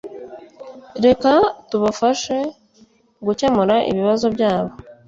[1.05, 1.31] reka
[1.69, 2.37] tubafashe
[3.25, 4.71] gukemura ibibazo byabo